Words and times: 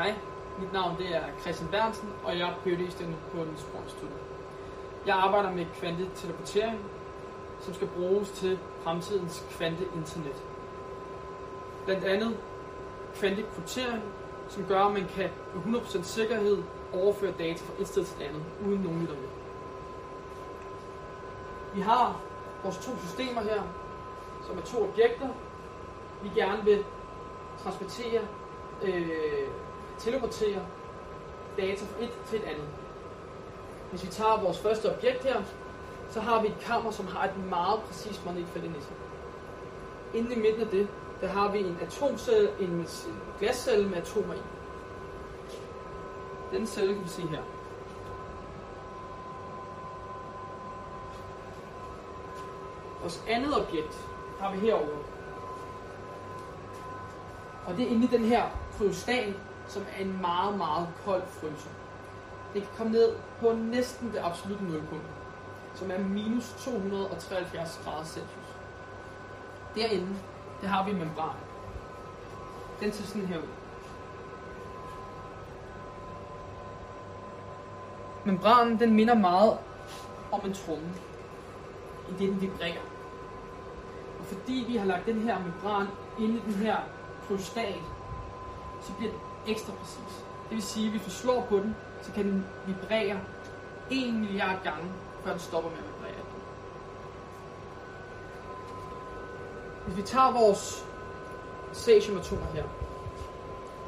Hej, 0.00 0.14
mit 0.58 0.72
navn 0.72 0.98
det 0.98 1.16
er 1.16 1.22
Christian 1.40 1.70
Bernsen, 1.70 2.08
og 2.24 2.38
jeg 2.38 2.48
er 2.48 2.54
phd 2.64 3.14
på 3.32 3.42
en 3.42 3.48
Institut. 3.48 4.10
Jeg 5.06 5.16
arbejder 5.16 5.50
med 5.50 5.66
kvanteteleportering, 5.74 6.80
som 7.60 7.74
skal 7.74 7.88
bruges 7.88 8.30
til 8.30 8.58
fremtidens 8.82 9.44
kvanteinternet. 9.50 10.42
Blandt 11.84 12.04
andet 12.04 12.38
kvantekryptering, 13.14 14.02
som 14.48 14.64
gør, 14.64 14.84
at 14.84 14.92
man 14.92 15.06
kan 15.14 15.30
med 15.54 15.80
100% 15.80 16.02
sikkerhed 16.02 16.62
overføre 16.92 17.32
data 17.32 17.64
fra 17.64 17.72
et 17.78 17.88
sted 17.88 18.04
til 18.04 18.22
et 18.22 18.28
andet, 18.28 18.42
uden 18.66 18.80
nogen 18.80 19.00
lytter 19.00 19.14
med. 19.14 19.28
Vi 21.74 21.80
har 21.80 22.20
vores 22.62 22.76
to 22.76 22.90
systemer 23.06 23.42
her, 23.42 23.62
som 24.46 24.58
er 24.58 24.62
to 24.62 24.82
objekter, 24.82 25.28
vi 26.22 26.30
gerne 26.34 26.64
vil 26.64 26.84
transportere, 27.62 28.20
øh, 28.82 29.48
teleportere 30.00 30.66
data 31.56 31.84
fra 31.84 32.04
et 32.04 32.10
til 32.28 32.38
et 32.38 32.44
andet. 32.44 32.68
Hvis 33.90 34.04
vi 34.04 34.08
tager 34.08 34.40
vores 34.40 34.58
første 34.58 34.96
objekt 34.96 35.24
her, 35.24 35.42
så 36.10 36.20
har 36.20 36.42
vi 36.42 36.48
et 36.48 36.58
kammer, 36.60 36.90
som 36.90 37.06
har 37.06 37.24
et 37.24 37.36
meget 37.50 37.80
præcist 37.80 38.24
magnetfelt 38.24 38.64
i 38.64 38.80
sig. 38.80 38.96
Inde 40.14 40.34
i 40.34 40.38
midten 40.38 40.62
af 40.62 40.68
det, 40.68 40.88
der 41.20 41.28
har 41.28 41.52
vi 41.52 41.58
en 41.58 41.78
atomcelle, 41.82 42.50
en 42.60 42.86
glascelle 43.40 43.88
med 43.88 43.96
atomer 43.96 44.34
i. 44.34 44.38
Den 46.52 46.66
celle 46.66 46.94
kan 46.94 47.04
vi 47.04 47.08
se 47.08 47.22
her. 47.22 47.42
Vores 53.00 53.22
andet 53.28 53.56
objekt 53.56 54.06
har 54.40 54.52
vi 54.52 54.58
herovre. 54.58 54.98
Og 57.66 57.76
det 57.76 57.86
er 57.86 57.90
inde 57.90 58.04
i 58.04 58.16
den 58.16 58.24
her 58.24 58.44
kryostat, 58.78 59.34
som 59.70 59.82
er 59.96 60.02
en 60.02 60.20
meget, 60.20 60.58
meget 60.58 60.88
kold 61.04 61.22
fryser. 61.26 61.70
Det 62.54 62.62
kan 62.62 62.70
komme 62.76 62.92
ned 62.92 63.12
på 63.40 63.52
næsten 63.52 64.12
det 64.12 64.18
absolutte 64.22 64.64
nulpunkt, 64.64 65.04
som 65.74 65.90
er 65.90 65.98
minus 65.98 66.54
273 66.58 67.80
grader 67.84 68.04
Celsius. 68.04 68.56
Derinde, 69.74 70.16
der 70.62 70.68
har 70.68 70.84
vi 70.84 70.92
membran. 70.92 71.36
Den 72.80 72.92
ser 72.92 73.04
sådan 73.04 73.26
her 73.26 73.38
ud. 73.38 73.48
Membranen, 78.24 78.80
den 78.80 78.94
minder 78.94 79.14
meget 79.14 79.58
om 80.32 80.40
en 80.44 80.54
tromme, 80.54 80.88
i 82.08 82.12
det 82.12 82.28
den 82.28 82.40
vibrerer. 82.40 82.82
Og 84.20 84.26
fordi 84.26 84.64
vi 84.68 84.76
har 84.76 84.86
lagt 84.86 85.06
den 85.06 85.20
her 85.20 85.38
membran 85.38 85.86
inde 86.18 86.36
i 86.36 86.40
den 86.40 86.54
her 86.54 86.76
krystal, 87.28 87.74
så 88.82 88.92
bliver 88.92 89.12
ekstra 89.46 89.72
præcis. 89.72 90.24
Det 90.48 90.56
vil 90.56 90.62
sige, 90.62 90.86
at 90.86 90.92
hvis 90.92 91.06
vi 91.06 91.10
slår 91.10 91.46
på 91.48 91.56
den, 91.56 91.76
så 92.02 92.12
kan 92.12 92.24
den 92.24 92.46
vibrere 92.66 93.20
1 93.90 94.14
milliard 94.14 94.62
gange, 94.64 94.88
før 95.24 95.30
den 95.30 95.40
stopper 95.40 95.70
med 95.70 95.78
at 95.78 95.84
vibrere. 95.84 96.24
Hvis 99.86 99.96
vi 99.96 100.02
tager 100.02 100.32
vores 100.32 100.86
cesiumatomer 101.72 102.46
her, 102.54 102.64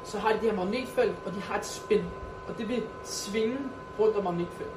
så 0.05 0.19
har 0.19 0.29
de 0.29 0.35
det 0.35 0.51
her 0.51 0.57
magnetfelt, 0.57 1.17
og 1.27 1.35
de 1.35 1.41
har 1.41 1.59
et 1.59 1.67
spin, 1.67 2.05
og 2.49 2.59
det 2.59 2.69
vil 2.69 2.83
svinge 3.05 3.59
rundt 3.99 4.17
om 4.17 4.25
magnetfeltet. 4.25 4.77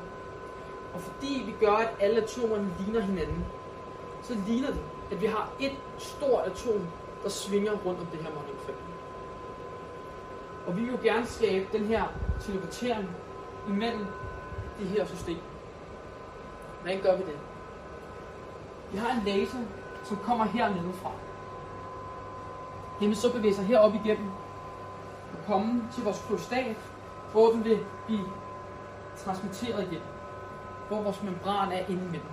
Og 0.94 1.02
fordi 1.02 1.44
vi 1.46 1.66
gør, 1.66 1.72
at 1.72 1.90
alle 2.00 2.22
atomerne 2.22 2.74
ligner 2.80 3.02
hinanden, 3.02 3.46
så 4.24 4.38
ligner 4.48 4.68
det, 4.68 4.82
at 5.12 5.22
vi 5.22 5.26
har 5.26 5.50
et 5.60 5.76
stort 5.98 6.44
atom, 6.46 6.88
der 7.24 7.30
svinger 7.30 7.72
rundt 7.86 8.00
om 8.00 8.06
det 8.06 8.20
her 8.20 8.30
magnetfelt. 8.36 8.78
Og 10.68 10.78
vi 10.78 10.82
vil 10.82 10.92
jo 10.92 11.00
gerne 11.04 11.26
skabe 11.26 11.78
den 11.78 11.86
her 11.86 12.04
teleportering 12.42 13.10
imellem 13.68 14.06
de 14.80 14.86
her 14.86 15.06
systemer. 15.06 15.42
Hvordan 16.82 17.02
gør 17.02 17.16
vi 17.18 17.24
det? 17.24 17.40
Vi 18.92 18.98
har 18.98 19.12
en 19.12 19.24
laser, 19.26 19.58
som 20.04 20.18
kommer 20.18 20.46
hernede 20.46 20.94
fra. 20.94 21.12
Den 23.00 23.08
vil 23.08 23.18
så 23.18 23.34
bevæge 23.34 23.56
sig 23.56 23.66
herop 23.66 23.94
igennem 23.96 24.30
og 25.34 25.46
komme 25.48 25.84
til 25.94 26.04
vores 26.04 26.26
krystal, 26.28 26.76
hvor 27.32 27.52
den 27.52 27.64
vil 27.64 27.80
blive 28.06 28.26
transmitteret 29.18 29.84
igen. 29.92 30.02
Hvor 30.88 31.02
vores 31.02 31.24
membran 31.24 31.72
er 31.72 31.80
inde 31.80 32.06
imellem. 32.06 32.32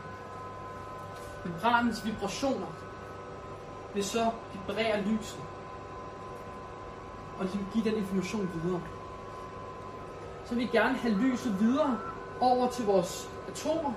Membranens 1.45 2.07
vibrationer 2.07 2.67
vil 3.95 4.05
så 4.05 4.31
vibrere 4.53 5.01
lyset 5.01 5.41
og 7.39 7.45
ligesom 7.45 7.67
give 7.73 7.85
den 7.85 7.95
information 7.95 8.51
videre. 8.63 8.81
Så 10.45 10.55
vil 10.55 10.65
vi 10.65 10.79
gerne 10.79 10.95
have 10.95 11.15
lyset 11.15 11.61
videre 11.61 11.99
over 12.41 12.69
til 12.69 12.87
vores 12.87 13.31
atomer, 13.49 13.93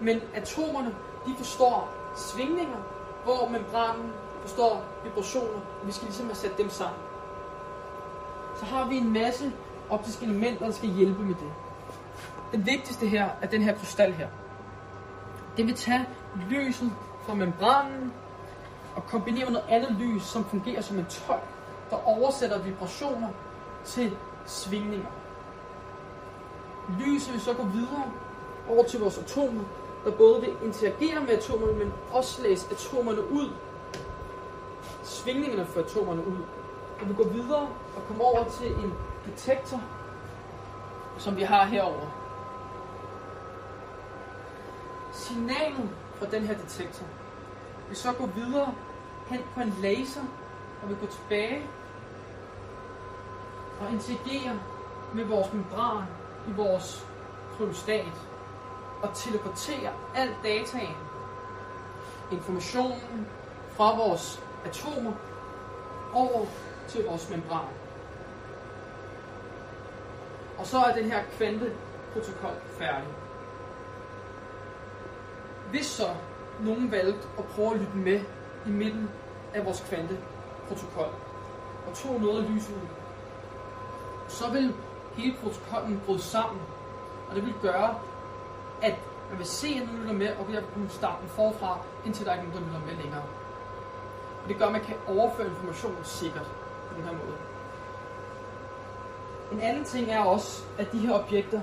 men 0.00 0.20
atomerne, 0.34 0.94
de 1.26 1.34
forstår 1.38 1.92
svingninger, 2.16 2.78
hvor 3.24 3.48
membranen 3.48 4.12
forstår 4.42 4.84
vibrationer, 5.04 5.60
og 5.80 5.86
vi 5.86 5.92
skal 5.92 6.06
ligesom 6.06 6.26
have 6.26 6.34
sat 6.34 6.58
dem 6.58 6.70
sammen. 6.70 7.00
Så 8.58 8.64
har 8.64 8.88
vi 8.88 8.96
en 8.96 9.12
masse 9.12 9.52
optiske 9.90 10.24
elementer, 10.24 10.66
der 10.66 10.72
skal 10.72 10.88
hjælpe 10.88 11.22
med 11.22 11.34
det. 11.34 11.52
Den 12.52 12.66
vigtigste 12.66 13.06
her 13.06 13.28
er 13.42 13.46
den 13.46 13.62
her 13.62 13.78
krystal 13.78 14.12
her. 14.12 14.28
Det 15.56 15.66
vil 15.66 15.74
tage 15.74 16.06
lyset 16.50 16.92
fra 17.26 17.34
membranen 17.34 18.12
og 18.96 19.06
kombinere 19.06 19.44
med 19.44 19.52
noget 19.52 19.68
andet 19.68 19.96
lys, 19.98 20.22
som 20.22 20.44
fungerer 20.44 20.80
som 20.80 20.98
en 20.98 21.04
tolk, 21.04 21.42
der 21.94 22.08
oversætter 22.08 22.58
vibrationer 22.58 23.28
til 23.84 24.16
svingninger. 24.46 25.06
Lyset 27.00 27.32
vil 27.32 27.40
så 27.40 27.52
gå 27.54 27.62
videre 27.62 28.04
over 28.68 28.84
til 28.84 29.00
vores 29.00 29.18
atomer, 29.18 29.64
der 30.04 30.10
både 30.10 30.40
vil 30.40 30.56
interagere 30.64 31.20
med 31.20 31.28
atomerne, 31.28 31.72
men 31.72 31.92
også 32.12 32.42
læse 32.42 32.66
atomerne 32.70 33.30
ud. 33.30 33.50
Svingningerne 35.02 35.66
for 35.66 35.80
atomerne 35.80 36.26
ud. 36.26 36.38
Og 37.00 37.08
vi 37.08 37.14
går 37.14 37.24
videre 37.24 37.68
og 37.96 38.02
kommer 38.08 38.24
over 38.24 38.44
til 38.44 38.72
en 38.72 38.94
detektor, 39.26 39.80
som 41.18 41.36
vi 41.36 41.42
har 41.42 41.64
herover. 41.64 42.06
Signalet 45.12 45.90
fra 46.14 46.26
den 46.26 46.42
her 46.42 46.54
detektor 46.54 47.06
vil 47.88 47.96
så 47.96 48.12
gå 48.12 48.26
videre 48.26 48.74
hen 49.26 49.40
på 49.54 49.60
en 49.60 49.74
laser, 49.82 50.22
og 50.82 50.88
vil 50.88 50.96
gå 50.96 51.06
tilbage 51.06 51.62
og 53.80 53.90
interagere 53.92 54.60
med 55.14 55.24
vores 55.24 55.52
membran 55.52 56.04
i 56.48 56.52
vores 56.52 57.06
kryostat 57.56 58.12
og 59.02 59.10
teleportere 59.14 59.92
al 60.14 60.28
dataen, 60.42 60.96
informationen 62.32 63.26
fra 63.70 63.96
vores 63.96 64.42
atomer 64.64 65.12
over 66.14 66.46
til 66.88 67.04
vores 67.04 67.30
membran. 67.30 67.68
Og 70.58 70.66
så 70.66 70.78
er 70.78 70.94
den 70.94 71.04
her 71.04 71.22
kvanteprotokol 71.36 72.54
færdig. 72.78 73.08
Hvis 75.70 75.86
så 75.86 76.08
nogen 76.60 76.90
valgte 76.90 77.28
at 77.38 77.44
prøve 77.44 77.74
at 77.74 77.80
lytte 77.80 77.96
med 77.96 78.20
i 78.66 78.70
midten 78.70 79.10
af 79.54 79.64
vores 79.64 79.80
kvanteprotokol 79.80 81.14
og 81.86 81.94
tog 81.94 82.20
noget 82.20 82.44
af 82.44 82.50
lyset 82.50 82.74
ud, 82.74 83.03
så 84.34 84.50
vil 84.50 84.74
hele 85.16 85.36
protokollen 85.42 86.02
bryde 86.06 86.22
sammen, 86.22 86.60
og 87.28 87.36
det 87.36 87.46
vil 87.46 87.54
gøre, 87.62 87.94
at 88.82 88.94
man 89.30 89.38
vil 89.38 89.46
se, 89.46 89.68
at 89.68 89.92
nu 89.92 89.98
lytter 89.98 90.12
med, 90.12 90.28
og 90.38 90.48
vi 90.48 90.54
har 90.54 90.62
kunnet 90.74 90.92
starte 90.92 91.16
den 91.20 91.28
forfra, 91.28 91.78
indtil 92.06 92.26
der 92.26 92.32
ikke 92.34 92.46
er 92.46 92.50
nogen, 92.50 92.72
der 92.72 92.78
lytter 92.78 92.86
med 92.86 93.02
længere. 93.02 93.22
Og 94.42 94.48
det 94.48 94.58
gør, 94.58 94.66
at 94.66 94.72
man 94.72 94.80
kan 94.80 94.96
overføre 95.08 95.46
information 95.46 95.96
sikkert 96.02 96.46
på 96.88 96.94
den 96.96 97.04
her 97.04 97.12
måde. 97.12 97.36
En 99.52 99.60
anden 99.60 99.84
ting 99.84 100.10
er 100.10 100.20
også, 100.20 100.62
at 100.78 100.92
de 100.92 100.98
her 100.98 101.12
objekter 101.12 101.60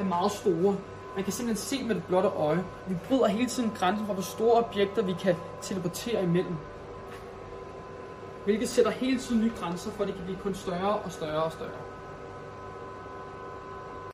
er 0.00 0.04
meget 0.04 0.32
store. 0.32 0.76
Man 1.14 1.24
kan 1.24 1.32
simpelthen 1.32 1.56
se 1.56 1.84
med 1.84 1.94
det 1.94 2.04
blotte 2.04 2.28
øje. 2.28 2.64
Vi 2.86 2.96
bryder 3.08 3.26
hele 3.26 3.48
tiden 3.48 3.72
grænsen 3.78 4.06
for, 4.06 4.14
hvor 4.14 4.22
store 4.22 4.64
objekter 4.64 5.02
vi 5.02 5.12
kan 5.12 5.36
teleportere 5.62 6.22
imellem. 6.22 6.56
Hvilket 8.44 8.68
sætter 8.68 8.90
hele 8.90 9.18
tiden 9.18 9.40
nye 9.42 9.52
grænser 9.60 9.90
for, 9.90 10.02
at 10.02 10.08
det 10.08 10.16
kan 10.16 10.24
blive 10.24 10.38
kun 10.38 10.54
større 10.54 10.96
og 10.96 11.12
større 11.12 11.42
og 11.42 11.52
større. 11.52 11.93